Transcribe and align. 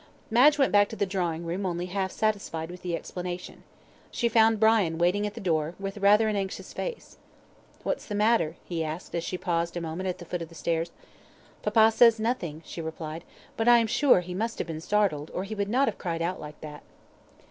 Madge 0.31 0.57
went 0.57 0.71
back 0.71 0.89
to 0.89 0.95
the 0.95 1.05
drawing 1.05 1.45
room 1.45 1.63
only 1.63 1.85
half 1.85 2.11
satisfied 2.11 2.71
with 2.71 2.81
the 2.81 2.95
explanation. 2.95 3.61
She 4.09 4.27
found 4.29 4.59
Brian 4.59 4.97
waiting 4.97 5.27
at 5.27 5.35
the 5.35 5.39
door, 5.39 5.75
with 5.79 5.99
rather 5.99 6.27
an 6.27 6.35
anxious 6.35 6.73
face. 6.73 7.17
"What's 7.83 8.07
the 8.07 8.15
matter?" 8.15 8.55
he 8.65 8.83
asked, 8.83 9.13
as 9.13 9.23
she 9.23 9.37
paused 9.37 9.77
a 9.77 9.81
moment 9.81 10.09
at 10.09 10.17
the 10.17 10.25
foot 10.25 10.41
of 10.41 10.49
the 10.49 10.55
stairs. 10.55 10.89
"Papa 11.61 11.91
says 11.91 12.19
nothing," 12.19 12.63
she 12.65 12.81
replied, 12.81 13.23
"but 13.55 13.67
I 13.67 13.77
am 13.77 13.85
sure 13.85 14.21
he 14.21 14.33
must 14.33 14.57
have 14.57 14.65
been 14.65 14.81
startled, 14.81 15.29
or 15.35 15.43
he 15.43 15.53
would 15.53 15.69
not 15.69 15.87
have 15.87 15.99
cried 15.99 16.23
out 16.23 16.39
like 16.39 16.59
that." 16.61 16.81